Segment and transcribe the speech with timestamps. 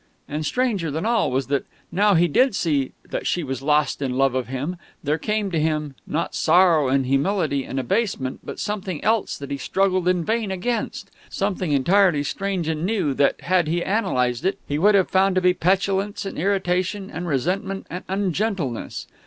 [0.27, 4.01] And stranger than all was that, now that he did see that she was lost
[4.01, 8.59] in love of him, there came to him, not sorrow and humility and abasement, but
[8.59, 13.67] something else that he struggled in vain against something entirely strange and new, that, had
[13.67, 18.03] he analysed it, he would have found to be petulance and irritation and resentment and
[18.09, 19.05] ungentleness.